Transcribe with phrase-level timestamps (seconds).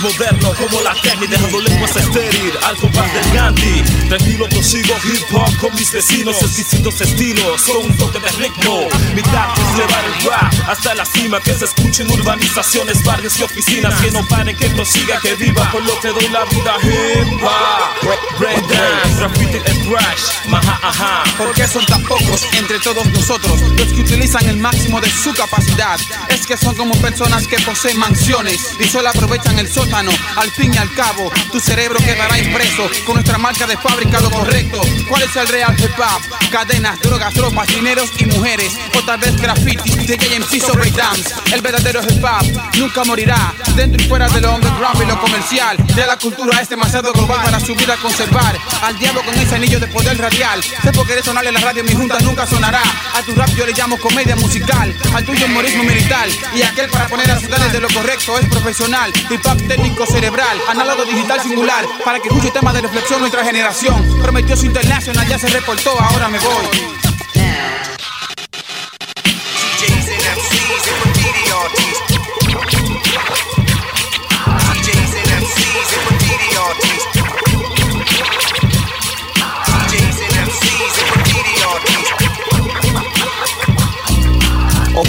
[0.00, 3.82] moderno como la técnica dejando lenguas estéril al compás del Gandhi.
[4.08, 8.88] Tranquilo prosigo hip hop con mis vecinos, exquisitos estilos con un toque de ritmo.
[9.14, 13.42] Mi tarde es llevar el rap hasta la cima, que se escuchen urbanizaciones, barrios y
[13.42, 17.42] oficinas, que no paren, que prosiga, que viva, por lo que doy la vida hip
[17.42, 18.38] hop.
[18.38, 21.24] Breakdance, graffiti and crash, maha ajá.
[21.36, 25.34] ¿Por qué son tan pocos entre todos nosotros los que utilizan el máximo de su
[25.34, 25.98] capacidad?
[26.28, 30.10] Es que son como personas que poseen mansiones y solo aprovechan el sótano.
[30.36, 34.30] Al fin y al cabo, tu cerebro quedará impreso con nuestra marca de fábrica lo
[34.30, 34.80] correcto.
[35.08, 36.50] ¿Cuál es el real hip hop?
[36.50, 38.72] Cadenas, drogas, ropas, dineros y mujeres.
[38.94, 41.34] Otra vez graffiti, DJ MC sobre dance.
[41.52, 43.54] El verdadero hip hop nunca morirá.
[43.74, 45.76] Dentro y fuera de lo underground y lo comercial.
[45.94, 48.56] De la cultura es demasiado global para su vida conservar.
[48.82, 50.62] Al diablo con ese anillo de poder radial.
[50.62, 52.82] Sé por qué sonarle la radio, mi junta nunca sonará.
[53.14, 54.94] A tu rap yo le llamo comedia musical.
[55.14, 56.28] Al tuyo humorismo militar.
[56.54, 59.12] Y aquel para poner a ciudades de lo correcto es profesional.
[59.56, 60.58] Técnico cerebral.
[60.68, 61.84] Análogo digital singular.
[62.04, 64.20] Para que escuche temas de reflexión nuestra generación.
[64.22, 66.98] Prometió su internacional, ya se reportó, ahora me voy.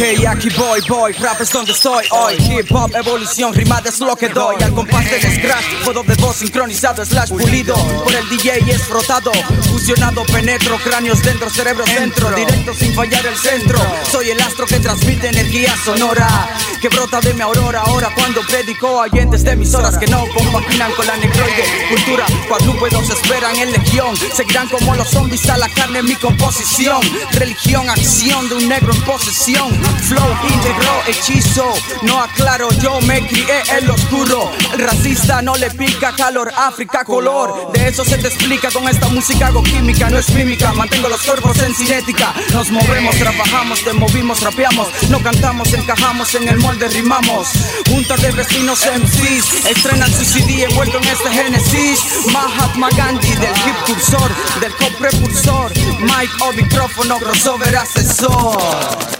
[0.00, 2.34] Ok, aquí voy, voy, rap es donde estoy hoy.
[2.38, 4.56] Hip hop, evolución, rimada es lo que doy.
[4.62, 9.30] Al compás del scratch, modo de voz sincronizado Slash pulido, por el DJ es frotado
[9.70, 12.30] Fusionado, penetro, cráneos dentro, cerebros dentro.
[12.30, 13.78] Directo sin fallar el centro.
[14.10, 16.48] Soy el astro que transmite energía sonora
[16.80, 20.90] Que brota de mi aurora ahora cuando predico Oyentes de mis horas que no compaginan
[20.92, 24.16] con la necroide Cultura, cuadrúpedos esperan en legión.
[24.16, 27.00] Seguirán como los zombies a la carne mi composición.
[27.32, 29.74] Religión, acción de un negro en posesión.
[30.08, 34.50] Flow íntegro, hechizo No aclaro, yo me crié en lo oscuro.
[34.72, 37.72] El racista no le pica calor, África color.
[37.72, 41.22] De eso se te explica con esta música hago química No es mímica, mantengo los
[41.22, 42.32] cuerpos en cinética.
[42.54, 44.88] Nos movemos, trabajamos, te movimos, rapeamos.
[45.10, 47.48] No cantamos, encajamos en el molde, rimamos.
[47.88, 52.00] Junta de vecinos MCs Estrenan su CD envuelto en este génesis
[52.32, 59.19] Mahatma Gandhi del hip cursor Del cop prepulsor Mic o micrófono, crossover asesor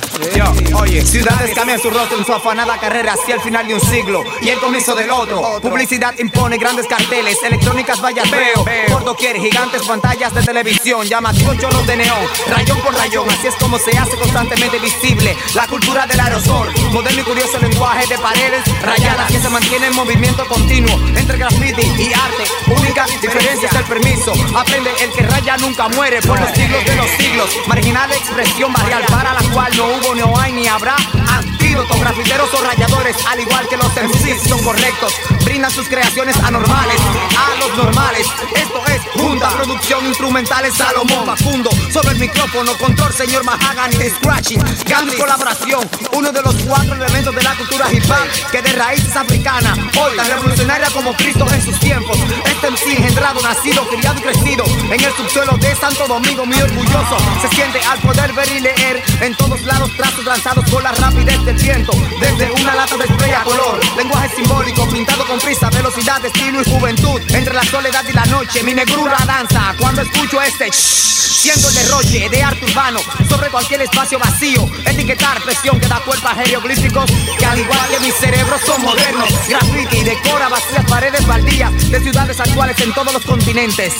[0.73, 4.25] oye, ciudades cambian su rostro en su afanada carrera hacia el final de un siglo
[4.41, 5.61] y el comienzo del otro.
[5.61, 8.65] Publicidad impone grandes carteles, electrónicas vallas veo.
[8.89, 13.29] Por doquier, gigantes pantallas de televisión, llamativos chorros de neón, rayón por rayón.
[13.31, 16.69] Así es como se hace constantemente visible la cultura del aerosol.
[16.93, 21.83] Moderno y curioso lenguaje de paredes rayadas que se mantiene en movimiento continuo entre graffiti
[21.83, 22.45] y arte.
[22.81, 24.33] Única diferencia es el permiso.
[24.55, 27.51] Aprende el que raya nunca muere por los siglos de los siglos.
[27.67, 31.50] Marginal expresión barrial para la cual no hubo, no hay me abra.
[31.61, 32.01] Antídotos.
[32.01, 35.13] Grafiteros o rayadores, al igual que los MCs, son correctos.
[35.45, 37.01] Brindan sus creaciones anormales
[37.37, 38.27] a los normales.
[38.55, 41.71] Esto es Junta, producción instrumental es Salomón Facundo.
[41.93, 44.63] Sobre el micrófono, control, señor Mahagan y Scratching.
[44.87, 49.15] Gandhi colaboración, uno de los cuatro elementos de la cultura hip hop que de raíces
[49.15, 49.79] africanas.
[49.99, 52.17] Hoy tan revolucionaria como Cristo en sus tiempos.
[52.45, 57.17] Este MC engendrado, nacido, criado y crecido en el subsuelo de Santo Domingo, muy orgulloso.
[57.43, 61.45] Se siente al poder ver y leer en todos lados trazos lanzados con la rapidez
[61.53, 66.71] Desde una lata de spray a color, lenguaje simbólico pintado con prisa, velocidad, estilo y
[66.71, 67.21] juventud.
[67.35, 69.75] Entre la soledad y la noche, mi negrura danza.
[69.77, 74.71] Cuando escucho este shh, siento el derroche de arte urbano sobre cualquier espacio vacío.
[74.87, 79.29] Etiquetar presión que da cuerpo a jeroglíficos que al igual que mi cerebro son modernos.
[79.49, 83.93] Graffiti decora vacías paredes baldías de ciudades actuales en todos los continentes.